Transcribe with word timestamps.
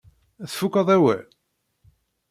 Tfukeḍ 0.51 0.87
awal? 0.95 1.25